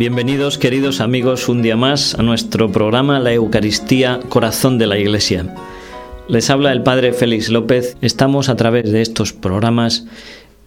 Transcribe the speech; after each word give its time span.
Bienvenidos 0.00 0.56
queridos 0.56 1.02
amigos 1.02 1.50
un 1.50 1.60
día 1.60 1.76
más 1.76 2.14
a 2.14 2.22
nuestro 2.22 2.72
programa 2.72 3.20
La 3.20 3.34
Eucaristía 3.34 4.18
Corazón 4.30 4.78
de 4.78 4.86
la 4.86 4.98
Iglesia. 4.98 5.54
Les 6.26 6.48
habla 6.48 6.72
el 6.72 6.82
Padre 6.82 7.12
Félix 7.12 7.50
López. 7.50 7.98
Estamos 8.00 8.48
a 8.48 8.56
través 8.56 8.90
de 8.90 9.02
estos 9.02 9.34
programas 9.34 10.06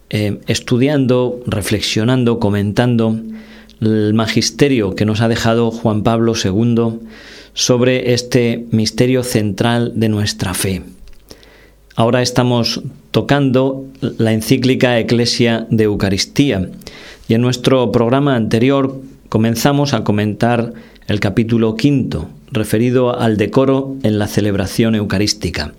eh, 0.08 0.38
estudiando, 0.46 1.40
reflexionando, 1.48 2.38
comentando 2.38 3.18
el 3.80 4.14
magisterio 4.14 4.94
que 4.94 5.04
nos 5.04 5.20
ha 5.20 5.26
dejado 5.26 5.72
Juan 5.72 6.04
Pablo 6.04 6.34
II 6.36 7.00
sobre 7.54 8.14
este 8.14 8.66
misterio 8.70 9.24
central 9.24 9.94
de 9.96 10.10
nuestra 10.10 10.54
fe. 10.54 10.84
Ahora 11.96 12.22
estamos 12.22 12.82
tocando 13.10 13.84
la 14.00 14.32
encíclica 14.32 14.96
Eclesia 15.00 15.66
de 15.70 15.84
Eucaristía 15.84 16.70
y 17.26 17.34
en 17.34 17.40
nuestro 17.40 17.90
programa 17.90 18.36
anterior 18.36 19.00
comenzamos 19.34 19.94
a 19.94 20.04
comentar 20.04 20.74
el 21.08 21.18
capítulo 21.18 21.74
quinto, 21.74 22.30
referido 22.52 23.18
al 23.18 23.36
decoro 23.36 23.96
en 24.04 24.20
la 24.20 24.28
celebración 24.28 24.94
eucarística. 24.94 25.74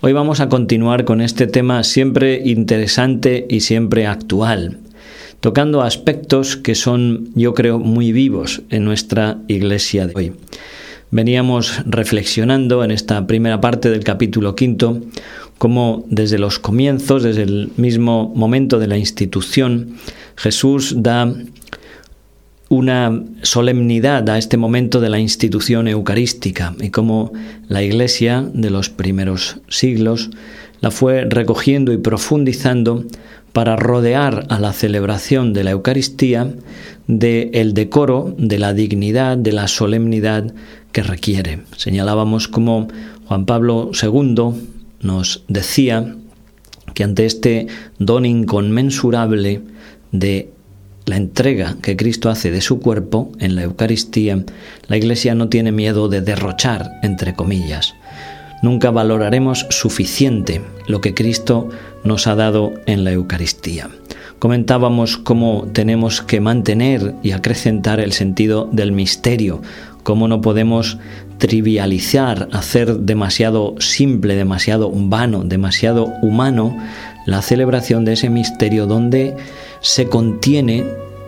Hoy 0.00 0.14
vamos 0.14 0.40
a 0.40 0.48
continuar 0.48 1.04
con 1.04 1.20
este 1.20 1.46
tema 1.46 1.84
siempre 1.84 2.40
interesante 2.42 3.46
y 3.50 3.60
siempre 3.60 4.06
actual, 4.06 4.78
tocando 5.40 5.82
aspectos 5.82 6.56
que 6.56 6.74
son, 6.74 7.28
yo 7.34 7.52
creo, 7.52 7.78
muy 7.78 8.12
vivos 8.12 8.62
en 8.70 8.86
nuestra 8.86 9.36
iglesia 9.46 10.06
de 10.06 10.14
hoy. 10.16 10.32
Veníamos 11.10 11.82
reflexionando 11.84 12.82
en 12.82 12.92
esta 12.92 13.26
primera 13.26 13.60
parte 13.60 13.90
del 13.90 14.04
capítulo 14.04 14.54
quinto 14.56 15.02
cómo 15.58 16.06
desde 16.08 16.38
los 16.38 16.58
comienzos, 16.58 17.22
desde 17.22 17.42
el 17.42 17.72
mismo 17.76 18.32
momento 18.34 18.78
de 18.78 18.86
la 18.86 18.96
institución, 18.96 19.96
Jesús 20.36 20.94
da 20.96 21.34
una 22.68 23.22
solemnidad 23.42 24.28
a 24.28 24.38
este 24.38 24.56
momento 24.56 25.00
de 25.00 25.08
la 25.08 25.20
institución 25.20 25.88
eucarística 25.88 26.74
y 26.80 26.90
cómo 26.90 27.32
la 27.68 27.82
Iglesia 27.82 28.44
de 28.52 28.70
los 28.70 28.90
primeros 28.90 29.58
siglos 29.68 30.30
la 30.80 30.90
fue 30.90 31.24
recogiendo 31.24 31.92
y 31.92 31.98
profundizando 31.98 33.04
para 33.52 33.76
rodear 33.76 34.46
a 34.50 34.58
la 34.58 34.72
celebración 34.72 35.52
de 35.52 35.64
la 35.64 35.70
Eucaristía 35.70 36.52
del 37.06 37.50
el 37.54 37.72
decoro, 37.72 38.34
de 38.36 38.58
la 38.58 38.74
dignidad, 38.74 39.38
de 39.38 39.52
la 39.52 39.68
solemnidad 39.68 40.52
que 40.92 41.02
requiere. 41.02 41.60
Señalábamos 41.76 42.48
cómo 42.48 42.88
Juan 43.26 43.46
Pablo 43.46 43.90
II 44.00 44.52
nos 45.00 45.44
decía 45.48 46.16
que 46.92 47.04
ante 47.04 47.24
este 47.24 47.66
don 47.98 48.26
inconmensurable 48.26 49.62
de 50.12 50.50
la 51.06 51.16
entrega 51.16 51.76
que 51.80 51.96
Cristo 51.96 52.28
hace 52.28 52.50
de 52.50 52.60
su 52.60 52.80
cuerpo 52.80 53.30
en 53.38 53.54
la 53.54 53.62
Eucaristía, 53.62 54.44
la 54.88 54.96
Iglesia 54.96 55.34
no 55.34 55.48
tiene 55.48 55.72
miedo 55.72 56.08
de 56.08 56.20
derrochar, 56.20 56.90
entre 57.02 57.34
comillas. 57.34 57.94
Nunca 58.62 58.90
valoraremos 58.90 59.66
suficiente 59.70 60.60
lo 60.88 61.00
que 61.00 61.14
Cristo 61.14 61.68
nos 62.04 62.26
ha 62.26 62.34
dado 62.34 62.72
en 62.86 63.04
la 63.04 63.12
Eucaristía. 63.12 63.88
Comentábamos 64.38 65.16
cómo 65.16 65.68
tenemos 65.72 66.20
que 66.22 66.40
mantener 66.40 67.14
y 67.22 67.30
acrecentar 67.30 68.00
el 68.00 68.12
sentido 68.12 68.68
del 68.72 68.92
misterio, 68.92 69.62
cómo 70.02 70.28
no 70.28 70.40
podemos 70.40 70.98
trivializar, 71.38 72.48
hacer 72.52 72.98
demasiado 72.98 73.74
simple, 73.78 74.34
demasiado 74.34 74.90
vano, 74.92 75.44
demasiado 75.44 76.12
humano 76.22 76.76
la 77.26 77.42
celebración 77.42 78.04
de 78.04 78.14
ese 78.14 78.30
misterio 78.30 78.86
donde 78.86 79.36
se 79.80 80.08
contiene, 80.08 80.84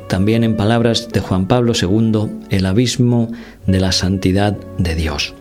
también 0.09 0.43
en 0.43 0.57
palabras 0.57 1.09
de 1.11 1.21
Juan 1.21 1.47
Pablo 1.47 1.73
II, 1.81 2.29
el 2.51 2.67
abismo 2.67 3.31
de 3.67 3.81
la 3.81 3.93
santidad 3.93 4.57
de 4.79 4.95
Dios. 4.95 5.35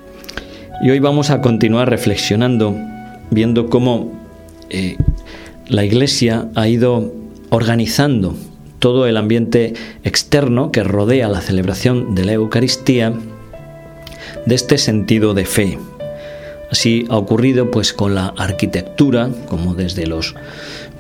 Y 0.84 0.92
hoy 0.92 1.00
vamos 1.00 1.32
a 1.32 1.42
continuar 1.42 1.90
reflexionando, 1.90 2.76
viendo 3.32 3.70
cómo 3.70 4.12
eh, 4.70 4.98
la 5.68 5.84
Iglesia 5.84 6.50
ha 6.56 6.68
ido 6.68 7.14
organizando 7.50 8.36
todo 8.80 9.08
el 9.08 9.18
ambiente 9.18 9.74
externo 10.04 10.72
que 10.72 10.84
rodea 10.84 11.30
la 11.30 11.42
celebración 11.42 12.14
de 12.14 12.26
la 12.26 12.34
Eucaristía 12.34 13.14
de 14.46 14.56
este 14.56 14.78
sentido 14.78 15.34
de 15.34 15.46
fe. 15.46 15.80
Así 16.72 17.06
ha 17.10 17.18
ocurrido 17.18 17.72
pues 17.72 17.94
con 17.94 18.14
la 18.14 18.34
arquitectura, 18.38 19.30
como 19.48 19.74
desde 19.74 20.06
los 20.06 20.36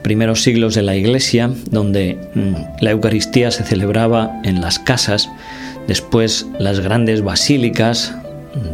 primeros 0.01 0.43
siglos 0.43 0.75
de 0.75 0.81
la 0.81 0.95
Iglesia, 0.95 1.49
donde 1.69 2.17
mm, 2.33 2.83
la 2.83 2.91
Eucaristía 2.91 3.51
se 3.51 3.63
celebraba 3.63 4.39
en 4.43 4.61
las 4.61 4.79
casas, 4.79 5.29
después 5.87 6.45
las 6.59 6.79
grandes 6.79 7.23
basílicas, 7.23 8.13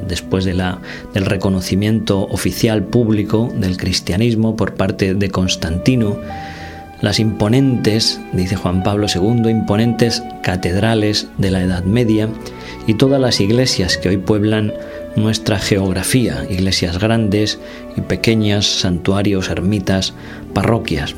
después 0.07 0.45
de 0.45 0.53
la, 0.53 0.79
del 1.13 1.25
reconocimiento 1.25 2.21
oficial 2.21 2.83
público 2.83 3.51
del 3.55 3.77
cristianismo 3.77 4.55
por 4.55 4.75
parte 4.75 5.13
de 5.13 5.29
Constantino, 5.29 6.17
las 7.01 7.19
imponentes, 7.19 8.21
dice 8.31 8.55
Juan 8.55 8.81
Pablo 8.81 9.07
II, 9.13 9.49
imponentes 9.49 10.23
catedrales 10.41 11.27
de 11.37 11.51
la 11.51 11.61
Edad 11.61 11.83
Media 11.83 12.29
y 12.87 12.93
todas 12.93 13.19
las 13.19 13.41
iglesias 13.41 13.97
que 13.97 14.07
hoy 14.07 14.17
pueblan 14.17 14.73
nuestra 15.15 15.59
geografía, 15.59 16.45
iglesias 16.49 16.99
grandes 16.99 17.59
y 17.95 18.01
pequeñas, 18.01 18.65
santuarios, 18.65 19.49
ermitas, 19.49 20.13
parroquias. 20.53 21.15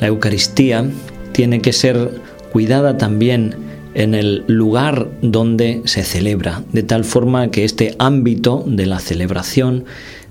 La 0.00 0.08
Eucaristía 0.08 0.84
tiene 1.32 1.60
que 1.60 1.72
ser 1.72 2.20
cuidada 2.52 2.96
también 2.96 3.54
en 3.94 4.14
el 4.14 4.44
lugar 4.46 5.08
donde 5.22 5.82
se 5.86 6.04
celebra, 6.04 6.62
de 6.72 6.82
tal 6.82 7.04
forma 7.04 7.50
que 7.50 7.64
este 7.64 7.96
ámbito 7.98 8.62
de 8.66 8.86
la 8.86 8.98
celebración 8.98 9.84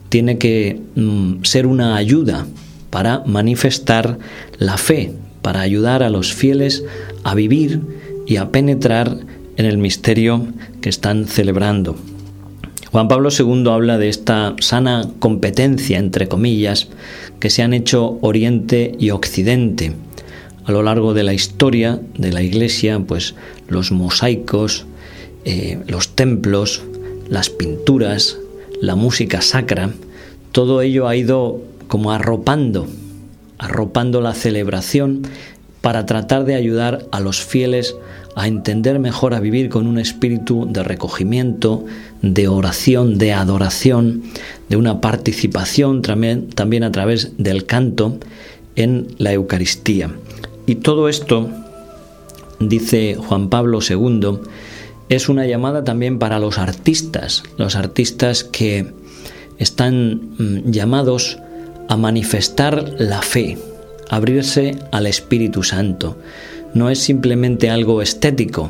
tiene 0.10 0.38
que 0.38 0.80
mm, 0.96 1.44
ser 1.44 1.66
una 1.66 1.96
ayuda 1.96 2.46
para 2.92 3.24
manifestar 3.26 4.20
la 4.60 4.78
fe, 4.78 5.14
para 5.42 5.62
ayudar 5.62 6.04
a 6.04 6.10
los 6.10 6.34
fieles 6.34 6.84
a 7.24 7.34
vivir 7.34 7.82
y 8.28 8.38
a 8.38 8.52
penetrar 8.52 9.18
en 9.58 9.66
el 9.66 9.78
misterio 9.78 10.46
que 10.82 10.90
están 10.90 11.26
celebrando. 11.26 11.98
Juan 12.96 13.10
Pablo 13.10 13.28
II 13.30 13.66
habla 13.72 13.98
de 13.98 14.08
esta 14.08 14.56
sana 14.60 15.06
competencia, 15.20 16.00
entre 16.00 16.30
comillas, 16.30 16.88
que 17.42 17.50
se 17.50 17.62
han 17.62 17.74
hecho 17.74 18.18
Oriente 18.22 18.94
y 18.98 19.10
Occidente. 19.10 19.92
A 20.64 20.72
lo 20.72 20.82
largo 20.82 21.14
de 21.14 21.24
la 21.24 21.34
historia 21.34 22.00
de 22.18 22.32
la 22.32 22.42
Iglesia, 22.42 22.98
pues 23.06 23.36
los 23.68 23.92
mosaicos, 23.92 24.86
eh, 25.44 25.78
los 25.88 26.16
templos, 26.16 26.84
las 27.28 27.50
pinturas, 27.50 28.38
la 28.80 28.96
música 28.96 29.42
sacra, 29.42 29.90
todo 30.54 30.82
ello 30.82 31.10
ha 31.10 31.18
ido 31.18 31.62
como 31.90 32.14
arropando, 32.14 32.88
arropando 33.58 34.22
la 34.22 34.34
celebración 34.34 35.24
para 35.82 36.06
tratar 36.06 36.46
de 36.46 36.56
ayudar 36.56 37.06
a 37.12 37.20
los 37.20 37.44
fieles 37.44 37.94
a 38.36 38.48
entender 38.48 39.00
mejor, 39.00 39.34
a 39.34 39.40
vivir 39.40 39.70
con 39.70 39.88
un 39.88 39.98
espíritu 39.98 40.68
de 40.70 40.84
recogimiento, 40.84 41.86
de 42.22 42.50
oración, 42.50 43.18
de 43.18 43.34
adoración, 43.34 44.24
de 44.68 44.76
una 44.76 45.00
participación 45.00 46.02
también, 46.02 46.50
también 46.50 46.84
a 46.84 46.92
través 46.92 47.32
del 47.38 47.66
canto 47.66 48.20
en 48.76 49.08
la 49.18 49.32
Eucaristía. 49.32 50.12
Y 50.66 50.76
todo 50.76 51.08
esto, 51.08 51.50
dice 52.60 53.16
Juan 53.16 53.50
Pablo 53.50 53.80
II, 53.88 54.40
es 55.08 55.30
una 55.30 55.46
llamada 55.46 55.84
también 55.84 56.20
para 56.20 56.40
los 56.40 56.58
artistas, 56.58 57.44
los 57.58 57.76
artistas 57.76 58.44
que 58.44 58.92
están 59.60 60.32
mm, 60.38 60.72
llamados 60.72 61.38
a 61.88 61.96
manifestar 61.96 62.96
la 62.98 63.22
fe, 63.22 63.58
abrirse 64.10 64.78
al 64.92 65.08
Espíritu 65.08 65.64
Santo. 65.64 66.18
No 66.76 66.92
es 66.92 67.00
simplemente 67.00 67.72
algo 67.72 68.02
estético, 68.04 68.70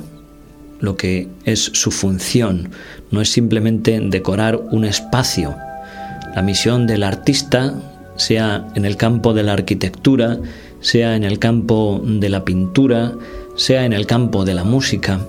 lo 0.79 0.95
que 0.95 1.27
es 1.43 1.59
su 1.59 1.91
función, 1.91 2.69
no 3.11 3.19
es 3.19 3.29
simplemente 3.29 3.99
decorar 3.99 4.55
un 4.55 4.85
espacio. 4.85 5.55
La 6.35 6.41
misión 6.41 6.87
del 6.87 7.03
artista, 7.03 7.73
sea 8.15 8.67
en 8.75 8.85
el 8.85 8.95
campo 8.95 9.33
de 9.33 9.43
la 9.43 9.53
arquitectura, 9.53 10.37
sea 10.81 11.15
en 11.15 11.23
el 11.23 11.39
campo 11.39 12.01
de 12.05 12.29
la 12.29 12.45
pintura, 12.45 13.13
sea 13.57 13.85
en 13.85 13.91
el 13.91 14.05
campo 14.05 14.45
de 14.45 14.53
la 14.53 14.63
música, 14.63 15.19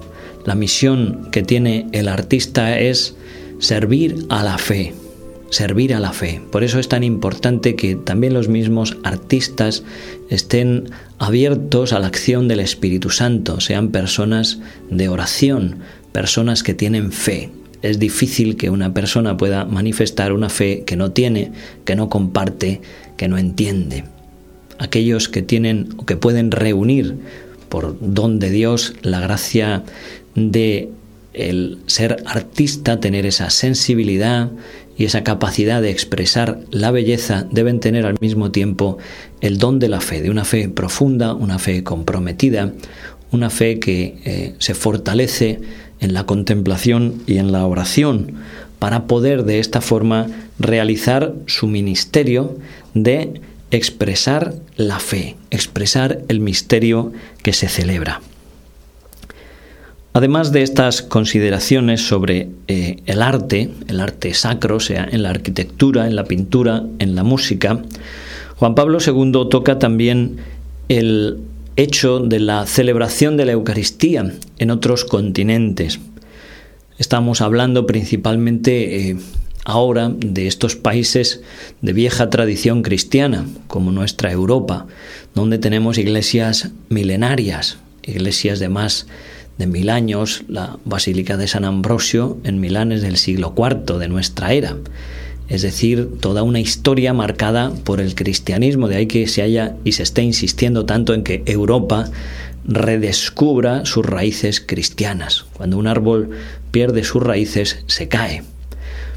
la 0.45 0.55
misión 0.55 1.29
que 1.33 1.43
tiene 1.43 1.89
el 1.93 2.07
artista 2.07 2.79
es 2.79 3.17
servir 3.59 4.27
a 4.29 4.45
la 4.45 4.59
fe, 4.59 4.95
servir 5.51 5.95
a 5.95 6.01
la 6.01 6.13
fe. 6.13 6.41
Por 6.51 6.65
eso 6.65 6.79
es 6.79 6.89
tan 6.89 7.05
importante 7.05 7.77
que 7.77 7.97
también 7.97 8.35
los 8.35 8.49
mismos 8.49 8.97
artistas 9.05 9.85
estén 10.31 10.91
abiertos 11.19 11.93
a 11.93 11.99
la 11.99 12.09
acción 12.09 12.49
del 12.49 12.61
Espíritu 12.61 13.11
Santo, 13.11 13.61
sean 13.61 13.91
personas 13.91 14.59
de 14.91 15.09
oración, 15.09 15.79
personas 16.13 16.63
que 16.63 16.75
tienen 16.75 17.13
fe. 17.13 17.51
Es 17.83 17.99
difícil 17.99 18.57
que 18.57 18.71
una 18.71 18.93
persona 18.95 19.37
pueda 19.37 19.65
manifestar 19.65 20.33
una 20.33 20.49
fe 20.49 20.83
que 20.85 20.97
no 20.97 21.13
tiene, 21.13 21.53
que 21.85 21.95
no 21.95 22.09
comparte, 22.09 22.81
que 23.17 23.29
no 23.29 23.39
entiende. 23.39 24.05
Aquellos 24.79 25.29
que 25.29 25.43
tienen 25.43 25.91
o 25.97 26.05
que 26.05 26.17
pueden 26.17 26.51
reunir 26.51 27.17
por 27.69 27.97
don 28.01 28.39
de 28.39 28.51
Dios 28.51 28.95
la 29.03 29.21
gracia 29.21 29.85
de 30.35 30.91
el 31.37 31.79
ser 31.87 32.23
artista, 32.27 33.01
tener 33.01 33.27
esa 33.27 33.51
sensibilidad 33.51 34.51
y 34.97 35.05
esa 35.05 35.23
capacidad 35.23 35.83
de 35.83 35.91
expresar 35.91 36.61
la 36.71 36.91
belleza, 36.91 37.47
deben 37.51 37.81
tener 37.81 38.07
al 38.07 38.17
mismo 38.21 38.51
tiempo 38.51 38.99
el 39.41 39.59
don 39.59 39.79
de 39.79 39.89
la 39.89 40.01
fe, 40.01 40.23
de 40.23 40.31
una 40.31 40.45
fe 40.45 40.69
profunda, 40.69 41.35
una 41.35 41.59
fe 41.59 41.85
comprometida, 41.85 42.73
una 43.31 43.51
fe 43.51 43.79
que 43.79 44.19
eh, 44.25 44.55
se 44.59 44.75
fortalece 44.75 45.61
en 46.01 46.15
la 46.15 46.25
contemplación 46.25 47.23
y 47.27 47.39
en 47.39 47.53
la 47.53 47.67
oración 47.67 48.33
para 48.79 49.07
poder 49.07 49.45
de 49.45 49.59
esta 49.59 49.81
forma 49.81 50.27
realizar 50.59 51.35
su 51.47 51.67
ministerio 51.67 52.57
de 52.95 53.41
expresar 53.71 54.55
la 54.77 55.01
fe, 55.01 55.37
expresar 55.51 56.21
el 56.29 56.41
misterio 56.41 57.13
que 57.43 57.53
se 57.53 57.69
celebra. 57.69 58.21
Además 60.17 60.51
de 60.51 60.63
estas 60.63 61.03
consideraciones 61.03 62.01
sobre 62.01 62.49
eh, 62.69 63.03
el 63.05 63.21
arte, 63.21 63.69
el 63.87 64.01
arte 64.01 64.33
sacro, 64.33 64.81
sea 64.81 65.07
en 65.13 65.23
la 65.23 65.29
arquitectura, 65.29 66.07
en 66.07 66.17
la 66.17 66.25
pintura, 66.25 66.85
en 67.01 67.15
la 67.15 67.23
música, 67.23 67.83
Juan 68.57 68.75
Pablo 68.75 68.97
II 69.07 69.31
toca 69.51 69.79
también 69.79 70.39
el 70.89 71.41
hecho 71.77 72.21
de 72.21 72.41
la 72.41 72.65
celebración 72.65 73.37
de 73.37 73.45
la 73.45 73.53
Eucaristía 73.53 74.33
en 74.59 74.71
otros 74.71 75.05
continentes. 75.05 76.01
Estamos 76.97 77.43
hablando 77.43 77.85
principalmente 77.85 79.11
eh, 79.11 79.17
ahora 79.67 80.09
de 80.09 80.47
estos 80.47 80.77
países 80.77 81.43
de 81.83 81.93
vieja 81.93 82.31
tradición 82.31 82.81
cristiana, 82.81 83.45
como 83.67 83.93
nuestra 83.93 84.33
Europa, 84.33 84.87
donde 85.35 85.59
tenemos 85.59 85.99
iglesias 85.99 86.71
milenarias, 86.89 87.77
iglesias 88.03 88.61
de 88.61 88.71
más 88.71 89.07
de 89.59 89.67
mil 89.67 89.89
años, 89.91 90.45
la 90.49 90.79
Basílica 90.85 91.37
de 91.37 91.49
San 91.49 91.65
Ambrosio 91.65 92.39
en 92.45 92.61
Milán 92.61 92.93
es 92.93 93.03
del 93.03 93.17
siglo 93.17 93.55
IV 93.57 93.99
de 93.99 94.09
nuestra 94.09 94.53
era. 94.53 94.77
Es 95.49 95.63
decir, 95.63 96.11
toda 96.21 96.43
una 96.43 96.61
historia 96.61 97.13
marcada 97.15 97.73
por 97.85 98.01
el 98.01 98.15
cristianismo, 98.15 98.89
de 98.89 98.97
ahí 98.97 99.07
que 99.07 99.27
se 99.29 99.43
haya 99.43 99.77
y 99.85 99.93
se 99.93 100.03
esté 100.03 100.23
insistiendo 100.23 100.85
tanto 100.85 101.15
en 101.15 101.23
que 101.23 101.43
Europa 101.47 102.11
redescubra 102.65 103.87
sus 103.87 104.05
raíces 104.05 104.61
cristianas. 104.61 105.47
Cuando 105.53 105.79
un 105.79 105.87
árbol 105.87 106.31
pierde 106.73 107.05
sus 107.05 107.23
raíces, 107.23 107.85
se 107.87 108.09
cae. 108.09 108.43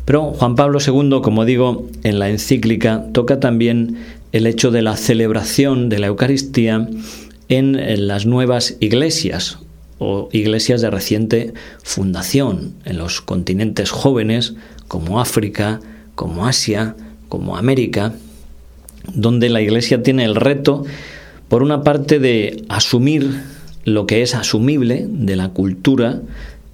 Pero 0.05 0.33
Juan 0.33 0.55
Pablo 0.55 0.79
II, 0.85 1.21
como 1.21 1.45
digo 1.45 1.87
en 2.03 2.19
la 2.19 2.29
encíclica, 2.29 3.05
toca 3.11 3.39
también 3.39 3.97
el 4.31 4.45
hecho 4.45 4.71
de 4.71 4.83
la 4.83 4.95
celebración 4.95 5.89
de 5.89 5.99
la 5.99 6.07
Eucaristía 6.07 6.87
en 7.49 8.07
las 8.07 8.27
nuevas 8.27 8.77
iglesias 8.79 9.57
o 9.99 10.29
iglesias 10.31 10.81
de 10.81 10.89
reciente 10.89 11.53
fundación 11.83 12.73
en 12.85 12.97
los 12.97 13.21
continentes 13.21 13.91
jóvenes 13.91 14.53
como 14.87 15.19
África, 15.19 15.81
como 16.15 16.47
Asia, 16.47 16.95
como 17.27 17.57
América, 17.57 18.13
donde 19.13 19.49
la 19.49 19.61
iglesia 19.61 20.01
tiene 20.01 20.25
el 20.25 20.35
reto, 20.35 20.83
por 21.47 21.63
una 21.63 21.83
parte, 21.83 22.19
de 22.19 22.63
asumir 22.69 23.41
lo 23.85 24.05
que 24.05 24.21
es 24.21 24.35
asumible 24.35 25.05
de 25.07 25.35
la 25.35 25.49
cultura 25.49 26.21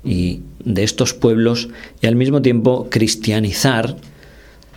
y 0.04 0.42
de 0.64 0.84
estos 0.84 1.14
pueblos 1.14 1.70
y 2.02 2.08
al 2.08 2.16
mismo 2.16 2.42
tiempo 2.42 2.88
cristianizar 2.90 3.96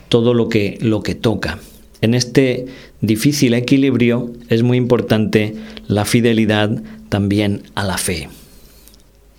todo 0.08 0.34
lo 0.34 0.48
que, 0.48 0.78
lo 0.80 1.02
que 1.02 1.14
toca. 1.14 1.58
En 2.00 2.14
este 2.14 2.66
difícil 3.00 3.54
equilibrio 3.54 4.32
es 4.48 4.62
muy 4.62 4.76
importante 4.76 5.54
la 5.86 6.04
fidelidad 6.04 6.82
también 7.08 7.62
a 7.74 7.84
la 7.84 7.98
fe. 7.98 8.28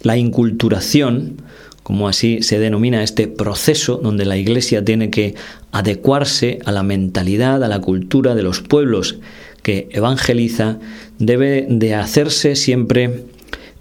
La 0.01 0.17
inculturación, 0.17 1.41
como 1.83 2.07
así 2.07 2.41
se 2.41 2.59
denomina 2.59 3.03
este 3.03 3.27
proceso 3.27 3.97
donde 3.97 4.25
la 4.25 4.37
Iglesia 4.37 4.83
tiene 4.83 5.09
que 5.09 5.35
adecuarse 5.71 6.59
a 6.65 6.71
la 6.71 6.83
mentalidad, 6.83 7.63
a 7.63 7.67
la 7.67 7.79
cultura 7.79 8.35
de 8.35 8.43
los 8.43 8.61
pueblos 8.61 9.19
que 9.63 9.87
evangeliza, 9.91 10.79
debe 11.17 11.65
de 11.69 11.95
hacerse 11.95 12.55
siempre 12.55 13.23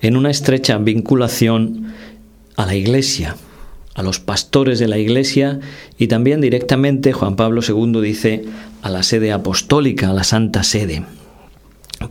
en 0.01 0.17
una 0.17 0.31
estrecha 0.31 0.79
vinculación 0.79 1.93
a 2.57 2.67
la 2.67 2.75
Iglesia, 2.75 3.37
a 3.99 4.03
los 4.05 4.21
pastores 4.21 4.79
de 4.79 4.87
la 4.87 4.97
Iglesia 4.97 5.59
y 5.99 6.07
también 6.07 6.41
directamente, 6.41 7.13
Juan 7.13 7.35
Pablo 7.35 7.63
II 7.67 8.01
dice, 8.01 8.45
a 8.81 8.91
la 8.91 9.03
sede 9.03 9.33
apostólica, 9.33 10.11
a 10.11 10.13
la 10.13 10.23
Santa 10.23 10.63
Sede. 10.63 11.03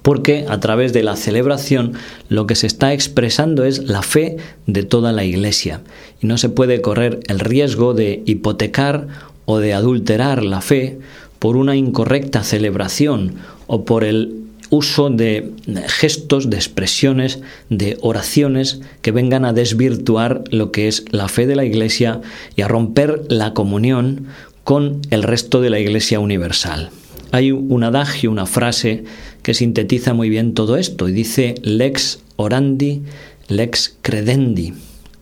Porque 0.01 0.45
a 0.49 0.59
través 0.59 0.91
de 0.91 1.01
la 1.01 1.15
celebración 1.15 1.93
lo 2.27 2.45
que 2.45 2.55
se 2.55 2.67
está 2.67 2.91
expresando 2.91 3.63
es 3.63 3.87
la 3.87 4.01
fe 4.01 4.35
de 4.65 4.83
toda 4.83 5.13
la 5.13 5.23
Iglesia. 5.23 5.79
Y 6.21 6.27
no 6.27 6.37
se 6.37 6.49
puede 6.49 6.81
correr 6.81 7.21
el 7.29 7.39
riesgo 7.39 7.93
de 7.93 8.21
hipotecar 8.25 9.07
o 9.45 9.59
de 9.59 9.73
adulterar 9.73 10.43
la 10.43 10.59
fe 10.59 10.99
por 11.39 11.55
una 11.55 11.77
incorrecta 11.77 12.43
celebración 12.43 13.35
o 13.67 13.85
por 13.85 14.03
el 14.03 14.46
uso 14.69 15.09
de 15.09 15.51
gestos, 15.87 16.49
de 16.49 16.57
expresiones, 16.57 17.39
de 17.69 17.97
oraciones 18.01 18.81
que 19.01 19.11
vengan 19.11 19.45
a 19.45 19.53
desvirtuar 19.53 20.43
lo 20.51 20.71
que 20.71 20.87
es 20.87 21.05
la 21.11 21.27
fe 21.27 21.47
de 21.47 21.55
la 21.55 21.65
Iglesia 21.65 22.21
y 22.55 22.61
a 22.61 22.67
romper 22.67 23.23
la 23.29 23.53
comunión 23.53 24.27
con 24.63 25.01
el 25.11 25.23
resto 25.23 25.61
de 25.61 25.69
la 25.69 25.79
Iglesia 25.79 26.19
universal. 26.19 26.89
Hay 27.31 27.51
un 27.51 27.83
adagio, 27.83 28.31
una 28.31 28.45
frase 28.45 29.03
que 29.43 29.53
sintetiza 29.53 30.13
muy 30.13 30.29
bien 30.29 30.53
todo 30.53 30.77
esto 30.77 31.07
y 31.07 31.11
dice 31.11 31.55
lex 31.61 32.19
orandi, 32.35 33.03
lex 33.47 33.97
credendi. 34.01 34.73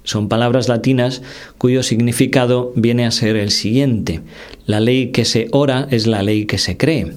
Son 0.04 0.30
palabras 0.30 0.70
latinas 0.70 1.24
cuyo 1.58 1.82
significado 1.82 2.72
viene 2.76 3.06
a 3.06 3.12
ser 3.12 3.36
el 3.36 3.50
siguiente. 3.50 4.22
La 4.68 4.80
ley 4.80 5.12
que 5.12 5.26
se 5.26 5.48
ora 5.52 5.88
es 5.90 6.06
la 6.06 6.22
ley 6.22 6.46
que 6.46 6.60
se 6.60 6.78
cree, 6.78 7.14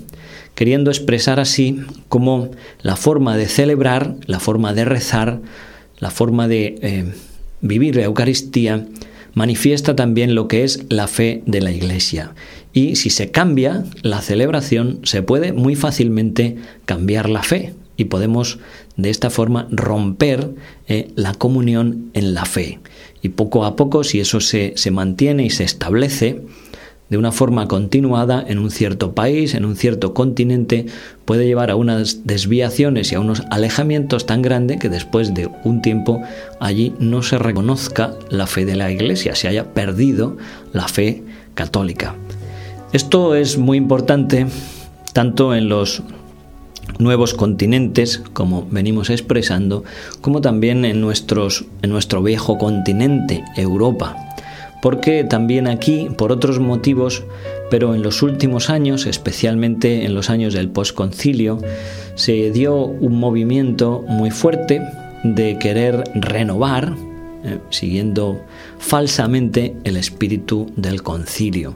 queriendo 0.59 0.91
expresar 0.91 1.39
así 1.39 1.83
como 2.09 2.51
la 2.83 2.97
forma 2.97 3.37
de 3.37 3.47
celebrar, 3.47 4.17
la 4.27 4.41
forma 4.41 4.75
de 4.75 4.85
rezar, 4.85 5.39
la 6.01 6.11
forma 6.11 6.49
de 6.49 6.75
eh, 6.83 7.05
vivir 7.61 7.95
la 7.95 8.03
Eucaristía, 8.03 8.85
manifiesta 9.35 9.95
también 9.95 10.35
lo 10.35 10.49
que 10.49 10.65
es 10.65 10.85
la 10.89 11.07
fe 11.07 11.45
de 11.47 11.61
la 11.61 11.71
Iglesia. 11.71 12.35
Y 12.73 12.97
si 12.97 13.09
se 13.09 13.31
cambia 13.31 13.85
la 14.03 14.21
celebración, 14.21 14.99
se 15.05 15.23
puede 15.23 15.53
muy 15.53 15.77
fácilmente 15.77 16.57
cambiar 16.87 17.29
la 17.29 17.45
fe 17.45 17.75
y 17.97 18.07
podemos 18.07 18.59
de 18.97 19.11
esta 19.11 19.31
forma 19.31 19.69
romper 19.71 20.51
eh, 20.89 21.13
la 21.15 21.35
comunión 21.35 22.11
en 22.15 22.35
la 22.35 22.47
fe. 22.47 22.81
Y 23.23 23.29
poco 23.29 23.65
a 23.65 23.77
poco, 23.77 24.03
si 24.03 24.19
eso 24.19 24.41
se, 24.41 24.73
se 24.75 24.91
mantiene 24.91 25.45
y 25.45 25.51
se 25.51 25.63
establece, 25.63 26.43
de 27.11 27.17
una 27.17 27.33
forma 27.33 27.69
continuada 27.69 28.45
en 28.47 28.59
un 28.59 28.71
cierto 28.71 29.13
país, 29.15 29.55
en 29.55 29.65
un 29.65 29.77
cierto 29.77 30.13
continente, 30.13 30.87
puede 31.25 31.47
llevar 31.47 31.71
a 31.71 31.77
unas 31.77 32.27
desviaciones 32.27 33.13
y 33.13 33.15
a 33.15 33.21
unos 33.21 33.43
alejamientos 33.51 34.27
tan 34.27 34.43
grandes 34.43 34.79
que 34.79 34.89
después 34.89 35.35
de 35.35 35.49
un 35.65 35.81
tiempo 35.81 36.23
allí 36.61 36.95
no 36.99 37.23
se 37.23 37.39
reconozca 37.39 38.15
la 38.31 38.47
fe 38.47 38.65
de 38.65 38.77
la 38.77 38.91
Iglesia, 38.91 39.35
se 39.35 39.49
haya 39.49 39.73
perdido 39.73 40.37
la 40.73 40.89
fe 40.89 41.23
católica. 41.55 42.15
Esto 42.93 43.35
es 43.35 43.59
muy 43.59 43.79
importante 43.79 44.47
tanto 45.13 45.55
en 45.55 45.69
los 45.69 46.03
nuevos 46.99 47.35
continentes, 47.35 48.23
como 48.33 48.67
venimos 48.71 49.11
expresando, 49.11 49.85
como 50.21 50.41
también 50.41 50.85
en, 50.85 50.97
en 51.03 51.91
nuestro 51.91 52.23
viejo 52.23 52.59
continente, 52.59 53.45
Europa. 53.57 54.28
Porque 54.81 55.25
también 55.25 55.67
aquí, 55.67 56.09
por 56.17 56.31
otros 56.31 56.61
motivos, 56.61 57.25
pero 57.71 57.95
en 57.95 58.03
los 58.03 58.23
últimos 58.23 58.71
años, 58.71 59.07
especialmente 59.07 60.05
en 60.05 60.15
los 60.15 60.31
años 60.31 60.55
del 60.55 60.69
posconcilio, 60.69 61.59
se 62.15 62.51
dio 62.51 62.77
un 62.85 63.19
movimiento 63.19 64.05
muy 64.07 64.31
fuerte 64.31 64.83
de 65.25 65.59
querer 65.59 66.05
renovar, 66.15 66.95
eh, 67.45 67.59
siguiendo 67.71 68.41
falsamente 68.79 69.75
el 69.85 69.97
espíritu 69.97 70.71
del 70.77 71.03
concilio 71.03 71.75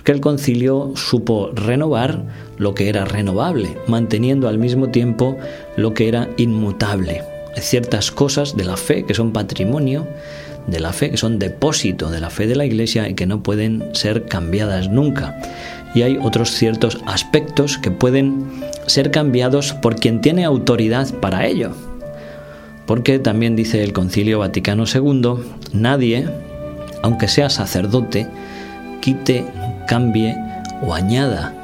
porque 0.00 0.12
el 0.12 0.22
concilio 0.22 0.92
supo 0.96 1.50
renovar 1.54 2.24
lo 2.56 2.72
que 2.72 2.88
era 2.88 3.04
renovable, 3.04 3.76
manteniendo 3.86 4.48
al 4.48 4.56
mismo 4.56 4.88
tiempo 4.88 5.36
lo 5.76 5.92
que 5.92 6.08
era 6.08 6.30
inmutable. 6.38 7.22
Ciertas 7.56 8.10
cosas 8.10 8.56
de 8.56 8.64
la 8.64 8.78
fe 8.78 9.04
que 9.04 9.12
son 9.12 9.34
patrimonio 9.34 10.06
de 10.70 10.80
la 10.80 10.92
fe, 10.92 11.10
que 11.10 11.16
son 11.16 11.38
depósito 11.38 12.10
de 12.10 12.20
la 12.20 12.30
fe 12.30 12.46
de 12.46 12.56
la 12.56 12.64
Iglesia 12.64 13.08
y 13.08 13.14
que 13.14 13.26
no 13.26 13.42
pueden 13.42 13.94
ser 13.94 14.26
cambiadas 14.26 14.88
nunca. 14.88 15.40
Y 15.94 16.02
hay 16.02 16.18
otros 16.20 16.50
ciertos 16.50 16.98
aspectos 17.06 17.78
que 17.78 17.90
pueden 17.90 18.46
ser 18.86 19.10
cambiados 19.10 19.72
por 19.72 19.96
quien 19.96 20.20
tiene 20.20 20.44
autoridad 20.44 21.12
para 21.20 21.46
ello. 21.46 21.72
Porque 22.86 23.18
también 23.18 23.56
dice 23.56 23.82
el 23.82 23.92
Concilio 23.92 24.38
Vaticano 24.38 24.84
II, 24.92 25.34
nadie, 25.72 26.28
aunque 27.02 27.28
sea 27.28 27.50
sacerdote, 27.50 28.26
quite 29.00 29.44
cambie 29.86 30.36
o 30.82 30.94
añada 30.94 31.54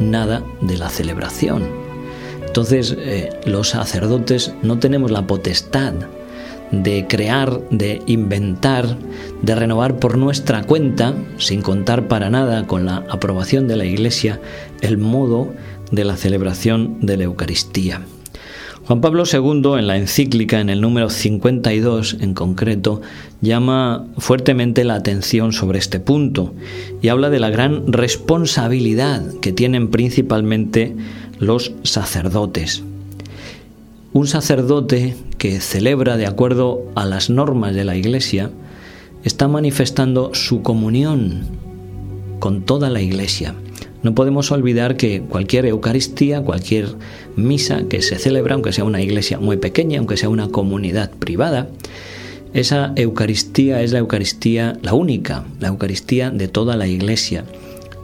nada 0.00 0.42
de 0.60 0.76
la 0.76 0.88
celebración. 0.88 1.64
Entonces, 2.46 2.96
eh, 2.98 3.30
los 3.46 3.70
sacerdotes 3.70 4.52
no 4.62 4.78
tenemos 4.78 5.10
la 5.10 5.26
potestad 5.26 5.94
de 6.72 7.06
crear, 7.06 7.60
de 7.70 8.02
inventar, 8.06 8.96
de 9.42 9.54
renovar 9.54 9.98
por 9.98 10.18
nuestra 10.18 10.64
cuenta, 10.64 11.14
sin 11.38 11.62
contar 11.62 12.08
para 12.08 12.30
nada 12.30 12.66
con 12.66 12.86
la 12.86 13.04
aprobación 13.08 13.68
de 13.68 13.76
la 13.76 13.84
Iglesia, 13.84 14.40
el 14.80 14.98
modo 14.98 15.52
de 15.90 16.04
la 16.04 16.16
celebración 16.16 16.96
de 17.00 17.18
la 17.18 17.24
Eucaristía. 17.24 18.00
Juan 18.84 19.00
Pablo 19.00 19.22
II, 19.30 19.78
en 19.78 19.86
la 19.86 19.96
encíclica, 19.96 20.60
en 20.60 20.68
el 20.68 20.80
número 20.80 21.08
52 21.08 22.16
en 22.20 22.34
concreto, 22.34 23.00
llama 23.40 24.06
fuertemente 24.18 24.82
la 24.82 24.96
atención 24.96 25.52
sobre 25.52 25.78
este 25.78 26.00
punto 26.00 26.52
y 27.00 27.08
habla 27.08 27.30
de 27.30 27.38
la 27.38 27.50
gran 27.50 27.92
responsabilidad 27.92 29.22
que 29.40 29.52
tienen 29.52 29.88
principalmente 29.88 30.96
los 31.38 31.72
sacerdotes. 31.84 32.82
Un 34.14 34.26
sacerdote 34.26 35.16
que 35.38 35.58
celebra 35.60 36.18
de 36.18 36.26
acuerdo 36.26 36.82
a 36.94 37.06
las 37.06 37.30
normas 37.30 37.74
de 37.74 37.84
la 37.84 37.96
Iglesia 37.96 38.50
está 39.24 39.48
manifestando 39.48 40.34
su 40.34 40.60
comunión 40.60 41.44
con 42.38 42.62
toda 42.62 42.90
la 42.90 43.00
Iglesia. 43.00 43.54
No 44.02 44.14
podemos 44.14 44.52
olvidar 44.52 44.98
que 44.98 45.22
cualquier 45.22 45.64
Eucaristía, 45.64 46.42
cualquier 46.42 46.88
misa 47.36 47.84
que 47.88 48.02
se 48.02 48.18
celebra, 48.18 48.54
aunque 48.54 48.74
sea 48.74 48.84
una 48.84 49.00
iglesia 49.00 49.38
muy 49.38 49.56
pequeña, 49.56 49.98
aunque 49.98 50.18
sea 50.18 50.28
una 50.28 50.48
comunidad 50.48 51.10
privada, 51.12 51.68
esa 52.52 52.92
Eucaristía 52.96 53.80
es 53.80 53.92
la 53.92 54.00
Eucaristía 54.00 54.76
la 54.82 54.92
única, 54.92 55.44
la 55.58 55.68
Eucaristía 55.68 56.30
de 56.30 56.48
toda 56.48 56.76
la 56.76 56.86
iglesia. 56.86 57.44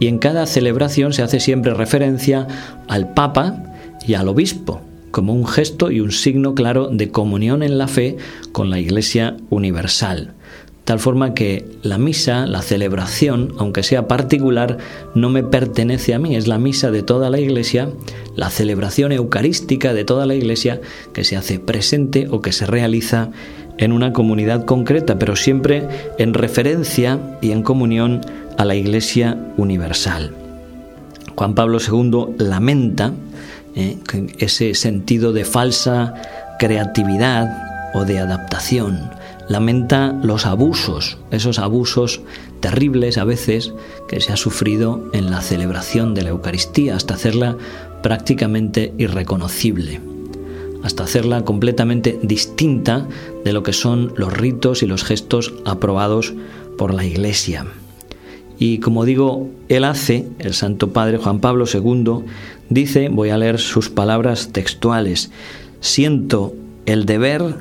Y 0.00 0.06
en 0.06 0.18
cada 0.18 0.46
celebración 0.46 1.12
se 1.12 1.22
hace 1.22 1.38
siempre 1.38 1.74
referencia 1.74 2.46
al 2.86 3.12
Papa 3.12 3.62
y 4.06 4.14
al 4.14 4.28
Obispo, 4.28 4.80
como 5.18 5.34
un 5.34 5.48
gesto 5.48 5.90
y 5.90 5.98
un 5.98 6.12
signo 6.12 6.54
claro 6.54 6.90
de 6.92 7.10
comunión 7.10 7.64
en 7.64 7.76
la 7.76 7.88
fe 7.88 8.18
con 8.52 8.70
la 8.70 8.78
Iglesia 8.78 9.36
universal 9.50 10.36
tal 10.84 11.00
forma 11.00 11.34
que 11.34 11.66
la 11.82 11.98
misa, 11.98 12.46
la 12.46 12.62
celebración, 12.62 13.52
aunque 13.58 13.82
sea 13.82 14.06
particular, 14.06 14.78
no 15.16 15.28
me 15.28 15.42
pertenece 15.42 16.14
a 16.14 16.20
mí, 16.20 16.36
es 16.36 16.46
la 16.46 16.58
misa 16.58 16.90
de 16.90 17.02
toda 17.02 17.28
la 17.28 17.40
iglesia, 17.40 17.90
la 18.36 18.48
celebración 18.48 19.12
eucarística 19.12 19.92
de 19.92 20.04
toda 20.04 20.24
la 20.24 20.34
iglesia 20.34 20.80
que 21.12 21.24
se 21.24 21.36
hace 21.36 21.58
presente 21.58 22.28
o 22.30 22.40
que 22.40 22.52
se 22.52 22.64
realiza 22.64 23.32
en 23.76 23.92
una 23.92 24.14
comunidad 24.14 24.64
concreta, 24.64 25.18
pero 25.18 25.36
siempre 25.36 25.86
en 26.16 26.32
referencia 26.32 27.18
y 27.42 27.50
en 27.50 27.62
comunión 27.62 28.22
a 28.56 28.64
la 28.64 28.74
iglesia 28.74 29.36
universal. 29.58 30.32
Juan 31.34 31.54
Pablo 31.54 31.78
II 31.86 32.34
lamenta 32.38 33.12
eh, 33.78 33.96
ese 34.38 34.74
sentido 34.74 35.32
de 35.32 35.44
falsa 35.44 36.14
creatividad 36.58 37.92
o 37.94 38.04
de 38.04 38.18
adaptación 38.18 39.10
lamenta 39.48 40.12
los 40.20 40.46
abusos, 40.46 41.18
esos 41.30 41.60
abusos 41.60 42.20
terribles 42.58 43.18
a 43.18 43.24
veces 43.24 43.72
que 44.08 44.20
se 44.20 44.32
ha 44.32 44.36
sufrido 44.36 45.08
en 45.12 45.30
la 45.30 45.42
celebración 45.42 46.12
de 46.14 46.22
la 46.22 46.30
Eucaristía 46.30 46.96
hasta 46.96 47.14
hacerla 47.14 47.56
prácticamente 48.02 48.92
irreconocible, 48.98 50.00
hasta 50.82 51.04
hacerla 51.04 51.44
completamente 51.44 52.18
distinta 52.20 53.06
de 53.44 53.52
lo 53.52 53.62
que 53.62 53.72
son 53.72 54.12
los 54.16 54.36
ritos 54.36 54.82
y 54.82 54.86
los 54.86 55.04
gestos 55.04 55.54
aprobados 55.64 56.34
por 56.76 56.92
la 56.92 57.04
Iglesia. 57.04 57.64
Y 58.58 58.78
como 58.78 59.04
digo, 59.04 59.48
él 59.68 59.84
hace, 59.84 60.26
el 60.38 60.54
Santo 60.54 60.92
Padre 60.92 61.18
Juan 61.18 61.40
Pablo 61.40 61.64
II, 61.72 62.24
dice, 62.68 63.08
voy 63.08 63.30
a 63.30 63.38
leer 63.38 63.58
sus 63.58 63.88
palabras 63.88 64.50
textuales, 64.52 65.30
siento 65.80 66.54
el 66.86 67.06
deber 67.06 67.56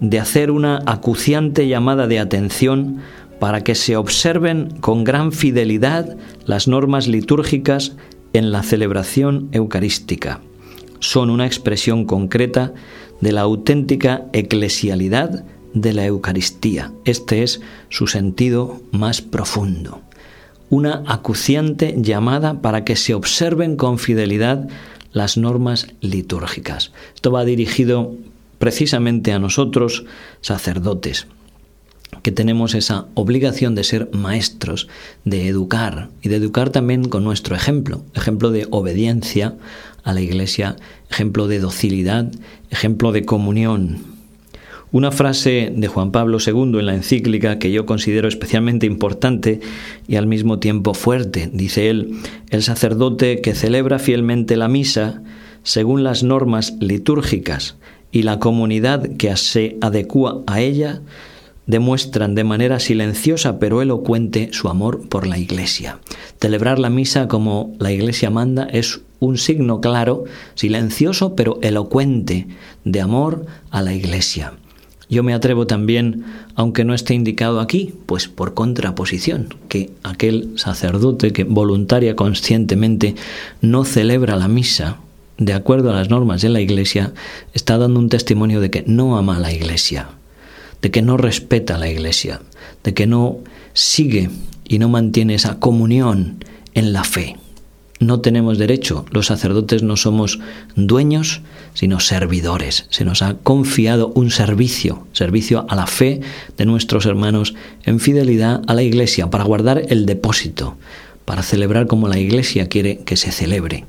de 0.00 0.18
hacer 0.18 0.50
una 0.50 0.82
acuciante 0.84 1.68
llamada 1.68 2.06
de 2.06 2.18
atención 2.18 2.98
para 3.38 3.64
que 3.64 3.74
se 3.74 3.96
observen 3.96 4.74
con 4.80 5.04
gran 5.04 5.32
fidelidad 5.32 6.16
las 6.44 6.68
normas 6.68 7.08
litúrgicas 7.08 7.96
en 8.32 8.52
la 8.52 8.62
celebración 8.62 9.48
eucarística. 9.52 10.40
Son 11.00 11.30
una 11.30 11.46
expresión 11.46 12.04
concreta 12.04 12.72
de 13.20 13.32
la 13.32 13.40
auténtica 13.42 14.26
eclesialidad 14.32 15.44
de 15.74 15.92
la 15.92 16.04
Eucaristía. 16.06 16.92
Este 17.04 17.42
es 17.42 17.60
su 17.88 18.06
sentido 18.06 18.80
más 18.90 19.22
profundo. 19.22 20.02
Una 20.72 21.02
acuciante 21.06 21.94
llamada 21.98 22.62
para 22.62 22.82
que 22.82 22.96
se 22.96 23.12
observen 23.12 23.76
con 23.76 23.98
fidelidad 23.98 24.70
las 25.12 25.36
normas 25.36 25.88
litúrgicas. 26.00 26.92
Esto 27.14 27.30
va 27.30 27.44
dirigido 27.44 28.16
precisamente 28.58 29.34
a 29.34 29.38
nosotros, 29.38 30.06
sacerdotes, 30.40 31.26
que 32.22 32.32
tenemos 32.32 32.74
esa 32.74 33.04
obligación 33.12 33.74
de 33.74 33.84
ser 33.84 34.08
maestros, 34.14 34.88
de 35.26 35.46
educar 35.46 36.08
y 36.22 36.30
de 36.30 36.36
educar 36.36 36.70
también 36.70 37.06
con 37.06 37.22
nuestro 37.22 37.54
ejemplo, 37.54 38.02
ejemplo 38.14 38.50
de 38.50 38.66
obediencia 38.70 39.58
a 40.04 40.14
la 40.14 40.22
Iglesia, 40.22 40.76
ejemplo 41.10 41.48
de 41.48 41.58
docilidad, 41.58 42.32
ejemplo 42.70 43.12
de 43.12 43.26
comunión. 43.26 44.21
Una 44.92 45.10
frase 45.10 45.72
de 45.74 45.88
Juan 45.88 46.12
Pablo 46.12 46.36
II 46.46 46.78
en 46.78 46.84
la 46.84 46.94
encíclica 46.94 47.58
que 47.58 47.72
yo 47.72 47.86
considero 47.86 48.28
especialmente 48.28 48.84
importante 48.84 49.60
y 50.06 50.16
al 50.16 50.26
mismo 50.26 50.58
tiempo 50.58 50.92
fuerte. 50.92 51.48
Dice 51.50 51.88
él, 51.88 52.18
el 52.50 52.62
sacerdote 52.62 53.40
que 53.40 53.54
celebra 53.54 53.98
fielmente 53.98 54.54
la 54.54 54.68
misa 54.68 55.22
según 55.62 56.04
las 56.04 56.22
normas 56.22 56.74
litúrgicas 56.78 57.76
y 58.10 58.24
la 58.24 58.38
comunidad 58.38 59.16
que 59.16 59.34
se 59.38 59.78
adecua 59.80 60.42
a 60.46 60.60
ella 60.60 61.00
demuestran 61.66 62.34
de 62.34 62.44
manera 62.44 62.78
silenciosa 62.78 63.58
pero 63.58 63.80
elocuente 63.80 64.50
su 64.52 64.68
amor 64.68 65.08
por 65.08 65.26
la 65.26 65.38
Iglesia. 65.38 66.00
Celebrar 66.38 66.78
la 66.78 66.90
misa 66.90 67.28
como 67.28 67.74
la 67.78 67.92
Iglesia 67.92 68.28
manda 68.28 68.64
es 68.64 69.00
un 69.20 69.38
signo 69.38 69.80
claro, 69.80 70.24
silencioso 70.54 71.34
pero 71.34 71.58
elocuente 71.62 72.46
de 72.84 73.00
amor 73.00 73.46
a 73.70 73.80
la 73.80 73.94
Iglesia. 73.94 74.52
Yo 75.12 75.22
me 75.22 75.34
atrevo 75.34 75.66
también, 75.66 76.24
aunque 76.54 76.86
no 76.86 76.94
esté 76.94 77.12
indicado 77.12 77.60
aquí, 77.60 77.92
pues 78.06 78.28
por 78.28 78.54
contraposición, 78.54 79.54
que 79.68 79.90
aquel 80.04 80.54
sacerdote 80.56 81.34
que 81.34 81.44
voluntaria 81.44 82.16
conscientemente 82.16 83.14
no 83.60 83.84
celebra 83.84 84.36
la 84.36 84.48
misa 84.48 85.00
de 85.36 85.52
acuerdo 85.52 85.90
a 85.90 85.96
las 85.96 86.08
normas 86.08 86.40
de 86.40 86.48
la 86.48 86.62
Iglesia, 86.62 87.12
está 87.52 87.76
dando 87.76 88.00
un 88.00 88.08
testimonio 88.08 88.62
de 88.62 88.70
que 88.70 88.84
no 88.86 89.18
ama 89.18 89.36
a 89.36 89.40
la 89.40 89.52
Iglesia, 89.52 90.08
de 90.80 90.90
que 90.90 91.02
no 91.02 91.18
respeta 91.18 91.74
a 91.74 91.78
la 91.78 91.90
Iglesia, 91.90 92.40
de 92.82 92.94
que 92.94 93.06
no 93.06 93.36
sigue 93.74 94.30
y 94.66 94.78
no 94.78 94.88
mantiene 94.88 95.34
esa 95.34 95.58
comunión 95.58 96.42
en 96.72 96.94
la 96.94 97.04
fe. 97.04 97.36
No 98.02 98.20
tenemos 98.20 98.58
derecho, 98.58 99.04
los 99.12 99.26
sacerdotes 99.26 99.84
no 99.84 99.96
somos 99.96 100.40
dueños, 100.74 101.40
sino 101.72 102.00
servidores. 102.00 102.86
Se 102.90 103.04
nos 103.04 103.22
ha 103.22 103.34
confiado 103.34 104.12
un 104.16 104.32
servicio, 104.32 105.06
servicio 105.12 105.66
a 105.68 105.76
la 105.76 105.86
fe 105.86 106.20
de 106.56 106.66
nuestros 106.66 107.06
hermanos 107.06 107.54
en 107.84 108.00
fidelidad 108.00 108.62
a 108.66 108.74
la 108.74 108.82
Iglesia, 108.82 109.30
para 109.30 109.44
guardar 109.44 109.82
el 109.88 110.04
depósito, 110.04 110.76
para 111.24 111.42
celebrar 111.42 111.86
como 111.86 112.08
la 112.08 112.18
Iglesia 112.18 112.68
quiere 112.68 112.98
que 112.98 113.16
se 113.16 113.30
celebre 113.30 113.86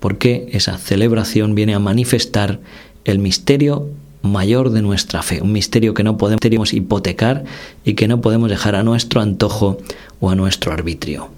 porque 0.00 0.48
esa 0.52 0.78
celebración 0.78 1.56
viene 1.56 1.74
a 1.74 1.78
manifestar 1.78 2.60
el 3.04 3.18
misterio 3.18 3.88
mayor 4.22 4.70
de 4.70 4.82
nuestra 4.82 5.22
fe, 5.22 5.40
un 5.42 5.52
misterio 5.52 5.94
que 5.94 6.04
no 6.04 6.16
podemos 6.16 6.72
hipotecar 6.72 7.44
y 7.84 7.94
que 7.94 8.08
no 8.08 8.20
podemos 8.20 8.50
dejar 8.50 8.74
a 8.74 8.82
nuestro 8.82 9.20
antojo 9.20 9.78
o 10.20 10.30
a 10.30 10.34
nuestro 10.34 10.72
arbitrio. 10.72 11.30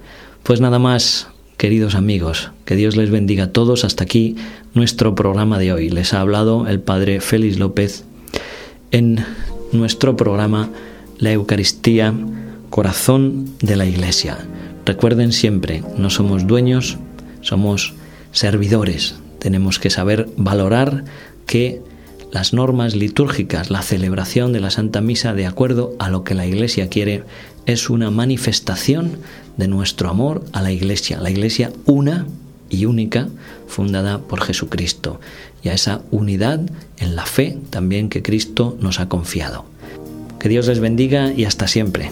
Pues 0.42 0.60
nada 0.60 0.78
más, 0.78 1.28
queridos 1.60 1.94
amigos, 1.94 2.52
que 2.64 2.74
Dios 2.74 2.96
les 2.96 3.10
bendiga 3.10 3.44
a 3.44 3.52
todos. 3.52 3.84
Hasta 3.84 4.04
aquí 4.04 4.34
nuestro 4.72 5.14
programa 5.14 5.58
de 5.58 5.74
hoy. 5.74 5.90
Les 5.90 6.14
ha 6.14 6.22
hablado 6.22 6.66
el 6.66 6.80
Padre 6.80 7.20
Félix 7.20 7.58
López 7.58 8.04
en 8.92 9.26
nuestro 9.70 10.16
programa 10.16 10.70
La 11.18 11.32
Eucaristía, 11.32 12.14
Corazón 12.70 13.50
de 13.60 13.76
la 13.76 13.84
Iglesia. 13.84 14.38
Recuerden 14.86 15.32
siempre, 15.32 15.84
no 15.98 16.08
somos 16.08 16.46
dueños, 16.46 16.96
somos 17.42 17.92
servidores. 18.32 19.16
Tenemos 19.38 19.78
que 19.78 19.90
saber 19.90 20.30
valorar 20.38 21.04
que 21.44 21.82
las 22.32 22.54
normas 22.54 22.94
litúrgicas, 22.94 23.68
la 23.68 23.82
celebración 23.82 24.54
de 24.54 24.60
la 24.60 24.70
Santa 24.70 25.02
Misa 25.02 25.34
de 25.34 25.44
acuerdo 25.44 25.94
a 25.98 26.08
lo 26.08 26.24
que 26.24 26.34
la 26.34 26.46
Iglesia 26.46 26.88
quiere, 26.88 27.24
es 27.66 27.90
una 27.90 28.10
manifestación 28.10 29.18
de 29.56 29.68
nuestro 29.68 30.08
amor 30.08 30.44
a 30.52 30.62
la 30.62 30.72
Iglesia, 30.72 31.20
la 31.20 31.30
Iglesia 31.30 31.72
una 31.86 32.26
y 32.68 32.84
única, 32.84 33.28
fundada 33.66 34.18
por 34.18 34.40
Jesucristo, 34.42 35.20
y 35.62 35.68
a 35.68 35.74
esa 35.74 36.02
unidad 36.10 36.60
en 36.98 37.16
la 37.16 37.26
fe 37.26 37.58
también 37.70 38.08
que 38.08 38.22
Cristo 38.22 38.76
nos 38.80 39.00
ha 39.00 39.08
confiado. 39.08 39.64
Que 40.38 40.48
Dios 40.48 40.68
les 40.68 40.80
bendiga 40.80 41.32
y 41.32 41.44
hasta 41.44 41.66
siempre. 41.66 42.10